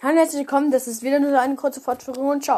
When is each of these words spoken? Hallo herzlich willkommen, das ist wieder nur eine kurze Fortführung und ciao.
Hallo 0.00 0.18
herzlich 0.18 0.38
willkommen, 0.38 0.70
das 0.70 0.86
ist 0.86 1.02
wieder 1.02 1.18
nur 1.18 1.36
eine 1.40 1.56
kurze 1.56 1.80
Fortführung 1.80 2.28
und 2.28 2.44
ciao. 2.44 2.46